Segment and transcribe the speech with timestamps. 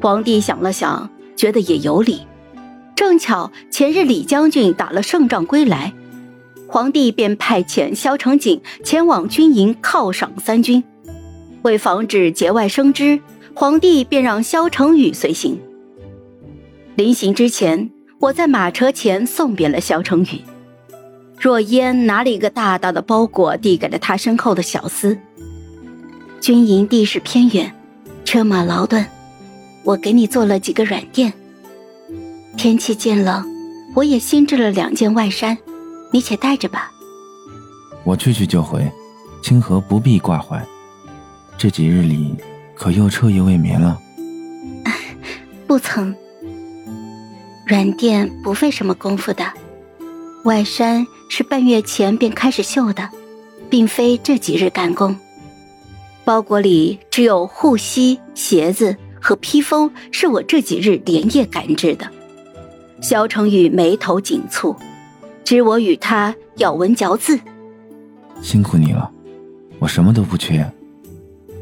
[0.00, 2.22] 皇帝想了想，觉得也有理。
[2.94, 5.92] 正巧前日李将军打了胜仗归来，
[6.66, 10.82] 皇帝便派遣萧承景前往军营犒赏三军。
[11.62, 13.20] 为防止节外生枝，
[13.54, 15.58] 皇帝便让萧承宇随行。
[16.94, 17.90] 临行之前，
[18.20, 20.40] 我在马车前送别了萧承宇。
[21.38, 25.16] 若烟拿了一个大大的包裹，递给了他身后的小厮。
[26.40, 27.72] 军营地势偏远，
[28.24, 29.04] 车马劳顿，
[29.88, 31.32] 我给你做了几个软垫。
[32.58, 33.42] 天气渐冷，
[33.94, 35.56] 我也新制了两件外衫，
[36.12, 36.92] 你且带着吧。
[38.04, 38.86] 我去去就回，
[39.42, 40.62] 清河不必挂怀。
[41.56, 42.34] 这几日里，
[42.74, 43.98] 可又彻夜未眠了？
[45.66, 46.14] 不曾。
[47.66, 49.42] 软垫不费什么功夫的，
[50.44, 53.08] 外衫是半月前便开始绣的，
[53.70, 55.16] 并非这几日赶工。
[56.26, 62.10] 包裹里只有护膝、鞋子和披风，是我这几日连夜赶制的。
[63.00, 64.76] 萧成宇眉头紧蹙，
[65.44, 67.38] 知我与他咬文嚼字。
[68.42, 69.10] 辛苦你了，
[69.78, 70.68] 我什么都不缺，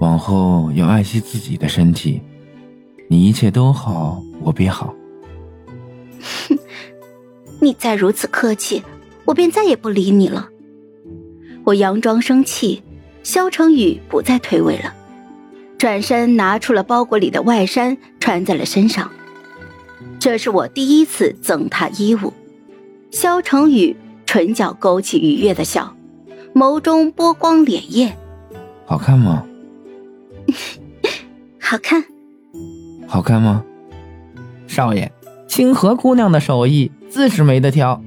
[0.00, 2.20] 往后要爱惜自己的身体。
[3.08, 4.94] 你一切都好，我便好。
[6.48, 6.58] 哼，
[7.60, 8.82] 你再如此客气，
[9.24, 10.48] 我便再也不理你了。
[11.64, 12.82] 我佯装生气，
[13.22, 14.94] 萧成宇不再推诿了，
[15.78, 19.10] 转身拿出了包裹里的外衫，穿在了身上。
[20.18, 22.32] 这是我第一次赠他衣物。
[23.10, 25.94] 萧成宇唇角勾起愉悦的笑，
[26.54, 28.12] 眸中波光潋滟。
[28.86, 29.44] 好看吗？
[31.60, 32.04] 好看。
[33.06, 33.64] 好看吗？
[34.66, 35.12] 少爷。
[35.46, 38.02] 清河姑娘的手艺自是没得挑。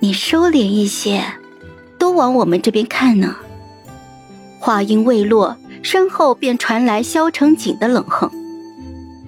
[0.00, 1.22] 你收敛一些，
[1.98, 3.36] 都往我们这边看呢。
[4.58, 8.30] 话音未落，身后便传来萧成景的冷哼。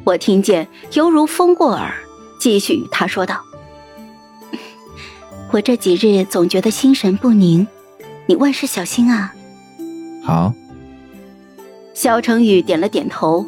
[0.04, 1.94] 我听见，犹如风过耳，
[2.40, 3.40] 继续与他说道
[5.52, 7.66] ：“我这几日总觉得心神不宁，
[8.26, 9.32] 你万事小心啊。”
[10.24, 10.52] 好。
[11.94, 13.46] 萧成宇点了点头。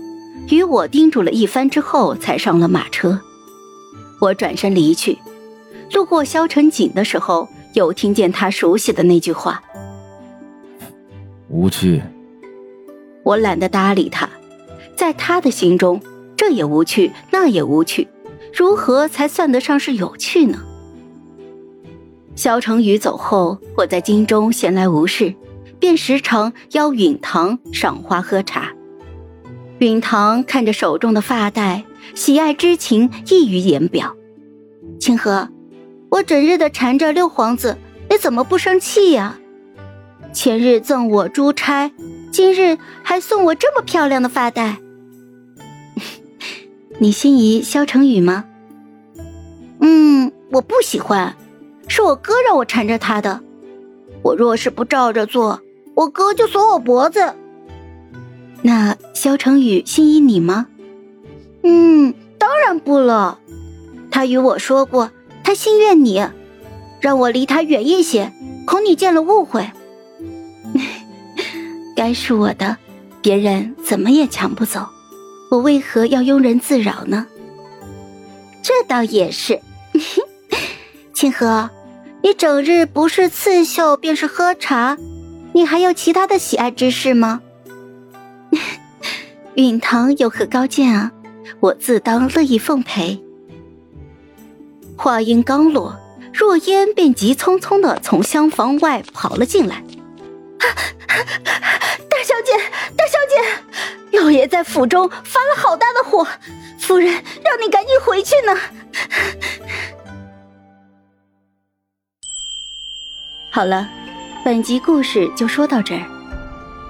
[0.51, 3.19] 与我叮嘱了一番之后，才上了马车。
[4.21, 5.19] 我转身离去，
[5.93, 9.63] 路过萧成景的时候，又听见他熟悉的那句话
[11.49, 12.03] ：“无趣。”
[13.25, 14.29] 我懒得搭理他，
[14.95, 16.01] 在他的心中，
[16.37, 18.07] 这也无趣，那也无趣，
[18.53, 20.63] 如何才算得上是有趣呢？
[22.37, 25.35] 萧成宇走后，我在京中闲来无事，
[25.79, 28.71] 便时常邀允堂赏花喝茶。
[29.79, 31.85] 允堂看着手中的发带，
[32.15, 34.15] 喜爱之情溢于言表。
[35.01, 35.49] 清河，
[36.11, 37.77] 我整日的缠着六皇子，
[38.11, 39.39] 你怎么不生气呀？
[40.33, 41.93] 前日赠我珠钗，
[42.35, 44.79] 今日还送我这么漂亮的发带。
[46.99, 48.45] 你心仪萧成宇吗？
[49.79, 51.37] 嗯，我不喜欢，
[51.87, 53.41] 是我哥让我缠着他的。
[54.23, 55.61] 我若是不照着做，
[55.95, 57.35] 我哥就锁我脖子。
[58.63, 60.67] 那萧成宇心仪你吗？
[61.63, 63.39] 嗯，当然不了。
[64.11, 65.13] 他与我说过，
[65.45, 66.27] 他心悦你，
[67.01, 68.33] 让我离他远一些，
[68.67, 69.71] 恐你见了误会。
[72.05, 72.77] 该是我的，
[73.23, 74.87] 别人怎么也抢不走，
[75.51, 77.27] 我为何要庸人自扰呢？
[78.63, 79.59] 这倒也是。
[81.15, 81.71] 清河，
[82.23, 84.99] 你整日不是刺绣便是喝茶，
[85.55, 87.41] 你还有其他的喜爱之事吗？
[89.57, 91.11] 允堂有何高见啊？
[91.61, 93.19] 我自当乐意奉陪。
[94.95, 95.99] 话音刚落，
[96.35, 99.83] 若烟便急匆匆的从厢房外跑了进来。
[102.97, 106.27] 大小姐，老爷在府中发了好大的火，
[106.79, 107.13] 夫人
[107.45, 108.57] 让你赶紧回去呢。
[113.53, 113.89] 好了，
[114.45, 116.03] 本集故事就说到这儿。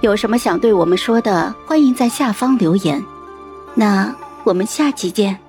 [0.01, 3.03] 有什么想对我们说的，欢迎在下方留言。
[3.73, 5.39] 那我们下期见。